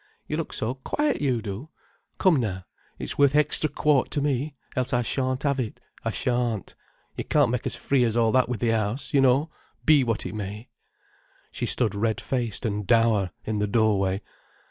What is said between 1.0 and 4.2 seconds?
you do. Come now, it's worth a hextra quart to